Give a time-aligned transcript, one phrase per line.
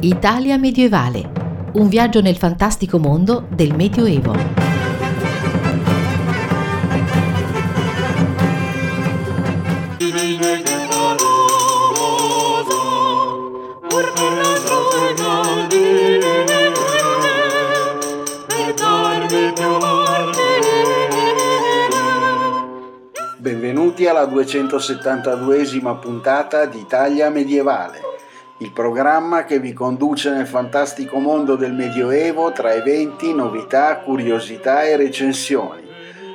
[0.00, 1.70] Italia medievale.
[1.72, 4.34] Un viaggio nel fantastico mondo del Medioevo.
[23.38, 28.05] Benvenuti alla 272esima puntata di Italia medievale
[28.58, 34.96] il programma che vi conduce nel fantastico mondo del Medioevo tra eventi, novità, curiosità e
[34.96, 35.84] recensioni.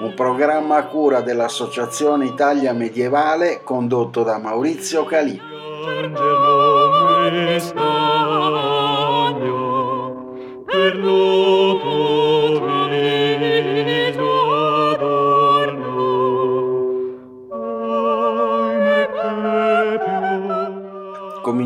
[0.00, 5.40] Un programma a cura dell'Associazione Italia Medievale condotto da Maurizio Calì.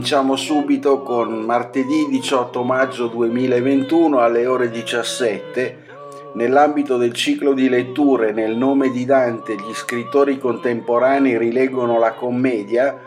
[0.08, 5.84] Cominciamo subito con martedì 18 maggio 2021 alle ore 17.
[6.32, 12.98] Nell'ambito del ciclo di letture Nel nome di Dante gli scrittori contemporanei rileggono la commedia,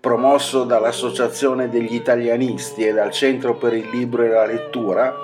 [0.00, 5.14] promosso dall'Associazione degli Italianisti e dal Centro per il Libro e la Lettura,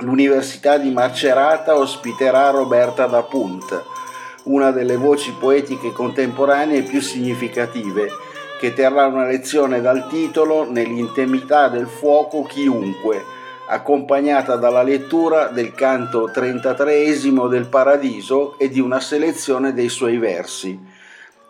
[0.00, 3.82] l'Università di Marcerata ospiterà Roberta da Punt,
[4.44, 8.32] una delle voci poetiche contemporanee più significative
[8.64, 13.22] che terrà una lezione dal titolo Nell'intimità del fuoco chiunque,
[13.68, 17.14] accompagnata dalla lettura del canto 33
[17.50, 20.80] del Paradiso e di una selezione dei suoi versi.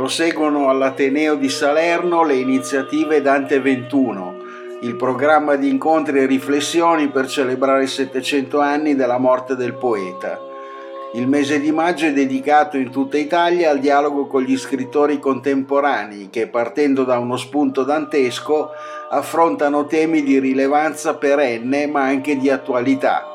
[0.00, 4.36] proseguono all'Ateneo di Salerno le iniziative Dante 21,
[4.80, 10.40] il programma di incontri e riflessioni per celebrare i 700 anni della morte del poeta.
[11.12, 16.30] Il mese di maggio è dedicato in tutta Italia al dialogo con gli scrittori contemporanei
[16.30, 18.70] che, partendo da uno spunto dantesco,
[19.10, 23.29] affrontano temi di rilevanza perenne ma anche di attualità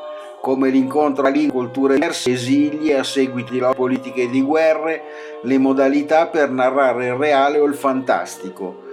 [0.45, 5.01] come l'incontro tra culture diverse, esili a seguito di politiche di guerre,
[5.41, 8.83] le modalità per narrare il reale o il fantastico.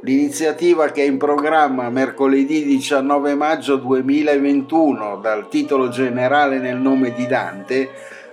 [0.00, 7.26] L'iniziativa che è in programma mercoledì 19 maggio 2021 dal titolo generale nel nome di
[7.26, 7.90] Dante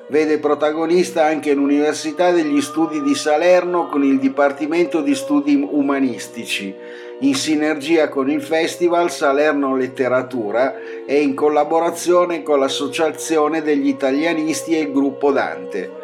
[0.07, 6.73] vede protagonista anche l'Università degli Studi di Salerno con il Dipartimento di Studi Umanistici
[7.21, 14.81] in sinergia con il Festival Salerno Letteratura e in collaborazione con l'Associazione degli Italianisti e
[14.81, 15.99] il Gruppo Dante.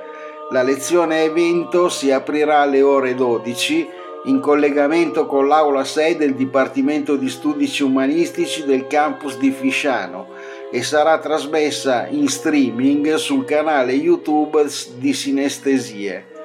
[0.51, 3.89] La lezione evento si aprirà alle ore 12
[4.25, 10.28] in collegamento con l'aula 6 del Dipartimento di Studi Umanistici del campus di Fisciano
[10.72, 14.66] e sarà trasmessa in streaming sul canale YouTube
[14.97, 16.36] di Sinestesie.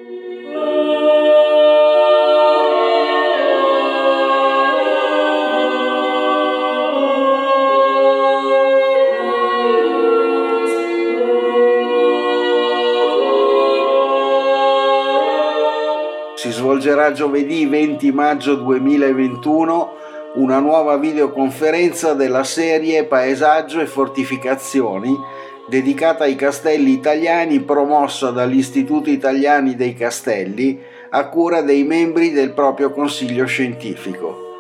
[16.43, 19.93] Si svolgerà giovedì 20 maggio 2021
[20.33, 25.17] una nuova videoconferenza della serie Paesaggio e Fortificazioni
[25.69, 30.81] dedicata ai castelli italiani promossa dagli Istituti Italiani dei Castelli
[31.11, 34.57] a cura dei membri del proprio consiglio scientifico.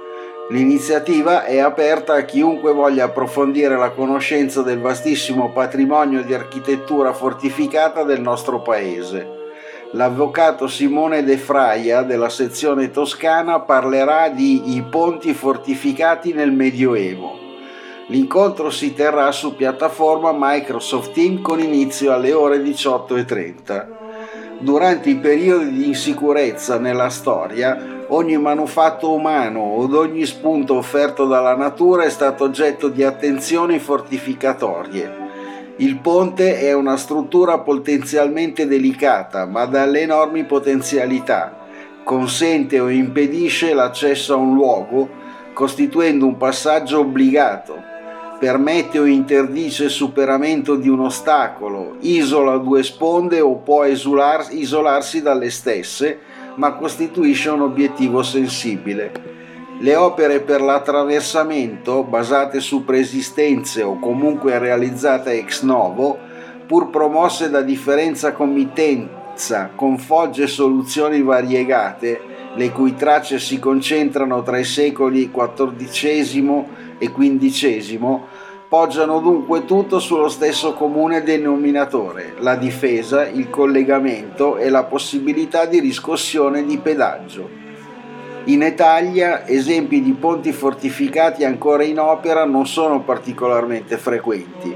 [0.51, 8.03] L'iniziativa è aperta a chiunque voglia approfondire la conoscenza del vastissimo patrimonio di architettura fortificata
[8.03, 9.41] del nostro paese.
[9.95, 17.37] L'avvocato Simone De Fraia della sezione toscana parlerà di I ponti fortificati nel Medioevo.
[18.07, 23.85] L'incontro si terrà su piattaforma Microsoft Teams con inizio alle ore 18.30.
[24.61, 31.55] Durante i periodi di insicurezza nella storia, ogni manufatto umano od ogni spunto offerto dalla
[31.55, 35.22] natura è stato oggetto di attenzioni fortificatorie.
[35.77, 41.61] Il ponte è una struttura potenzialmente delicata, ma dalle enormi potenzialità.
[42.03, 45.09] Consente o impedisce l'accesso a un luogo,
[45.51, 47.75] costituendo un passaggio obbligato,
[48.37, 55.49] permette o interdice il superamento di un ostacolo, isola due sponde o può isolarsi dalle
[55.49, 56.19] stesse,
[56.55, 59.42] ma costituisce un obiettivo sensibile.
[59.79, 66.17] Le opere per l'attraversamento, basate su preesistenze o comunque realizzate ex novo,
[66.65, 72.21] pur promosse da differenza committenza con fogge e soluzioni variegate,
[72.55, 76.63] le cui tracce si concentrano tra i secoli XIV
[76.99, 78.19] e XV,
[78.69, 85.79] poggiano dunque tutto sullo stesso comune denominatore, la difesa, il collegamento e la possibilità di
[85.79, 87.62] riscossione di pedaggio.
[88.45, 94.75] In Italia esempi di ponti fortificati ancora in opera non sono particolarmente frequenti.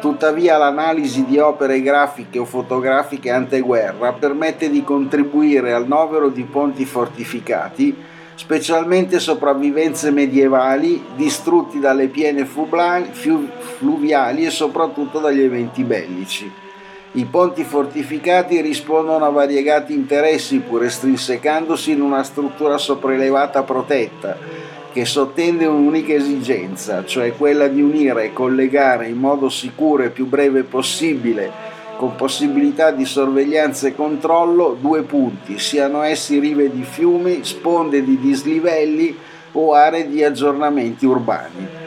[0.00, 6.84] Tuttavia l'analisi di opere grafiche o fotografiche anteguerra permette di contribuire al novero di ponti
[6.84, 7.96] fortificati
[8.36, 16.69] specialmente sopravvivenze medievali distrutti dalle piene fluviali e soprattutto dagli eventi bellici.
[17.12, 24.36] I ponti fortificati rispondono a variegati interessi pur estrinsecandosi in una struttura sopraelevata protetta
[24.92, 30.26] che sottende un'unica esigenza, cioè quella di unire e collegare in modo sicuro e più
[30.26, 31.50] breve possibile
[31.96, 38.20] con possibilità di sorveglianza e controllo due punti, siano essi rive di fiumi, sponde di
[38.20, 39.18] dislivelli
[39.52, 41.79] o aree di aggiornamenti urbani.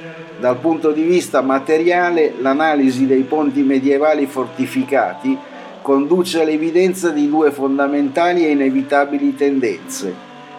[0.44, 5.38] Dal punto di vista materiale, l'analisi dei ponti medievali fortificati
[5.82, 10.14] conduce all'evidenza di due fondamentali e inevitabili tendenze.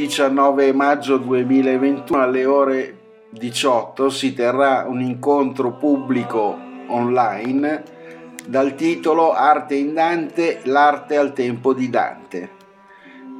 [0.01, 2.99] 19 maggio 2021 alle ore
[3.33, 6.57] 18 si terrà un incontro pubblico
[6.87, 7.83] online
[8.47, 12.51] dal titolo Arte in Dante, l'arte al tempo di Dante.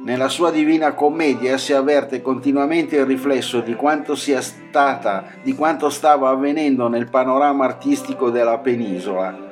[0.05, 5.89] Nella sua divina commedia si avverte continuamente il riflesso di quanto sia stata, di quanto
[5.89, 9.49] stava avvenendo nel panorama artistico della penisola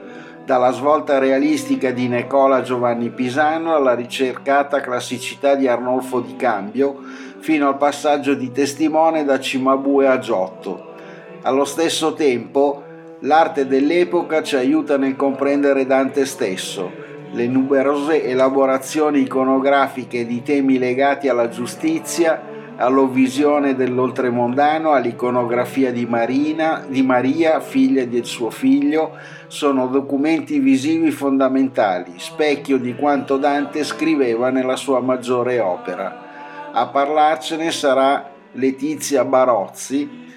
[0.49, 7.01] dalla svolta realistica di Nicola Giovanni Pisano alla ricercata classicità di Arnolfo di Cambio,
[7.37, 10.95] fino al passaggio di testimone da Cimabue a Giotto.
[11.43, 12.81] Allo stesso tempo,
[13.19, 16.91] l'arte dell'epoca ci aiuta nel comprendere Dante stesso,
[17.31, 22.41] le numerose elaborazioni iconografiche di temi legati alla giustizia,
[22.79, 29.17] all'ovvisione dell'oltremondano, all'iconografia di, Marina, di Maria, figlia del suo figlio,
[29.47, 36.71] sono documenti visivi fondamentali, specchio di quanto Dante scriveva nella sua maggiore opera.
[36.71, 40.27] A parlarcene sarà Letizia Barozzi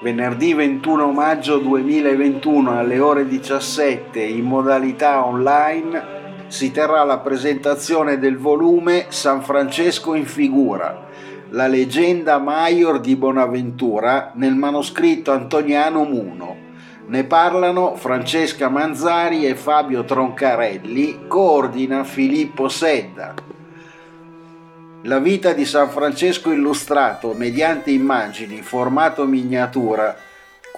[0.00, 6.17] Venerdì 21 maggio 2021 alle ore 17 in modalità online
[6.48, 11.06] si terrà la presentazione del volume San Francesco in figura,
[11.50, 16.66] la leggenda Maior di Bonaventura nel manoscritto Antoniano Muno.
[17.06, 23.34] Ne parlano Francesca Manzari e Fabio Troncarelli, coordina Filippo Sedda.
[25.02, 30.16] La vita di San Francesco illustrato mediante immagini, formato miniatura,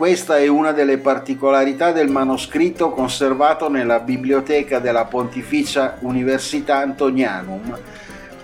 [0.01, 7.79] questa è una delle particolarità del manoscritto conservato nella biblioteca della Pontificia Università Antonianum,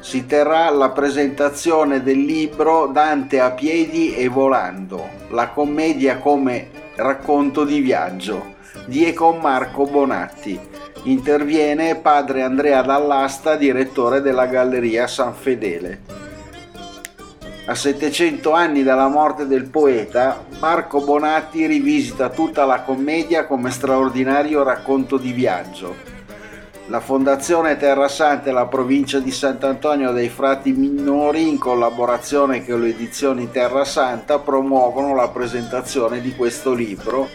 [0.00, 7.64] si terrà la presentazione del libro Dante a piedi e volando, la commedia come racconto
[7.64, 10.58] di viaggio di e con Marco Bonatti.
[11.04, 16.00] Interviene padre Andrea Dall'Asta, direttore della Galleria San Fedele.
[17.66, 24.62] A 700 anni dalla morte del poeta, Marco Bonatti rivisita tutta la commedia come straordinario
[24.62, 26.16] racconto di viaggio
[26.88, 32.80] la Fondazione Terra Santa e la provincia di Sant'Antonio dei Frati Minori, in collaborazione con
[32.80, 37.28] le edizioni Terra Santa, promuovono la presentazione di questo libro.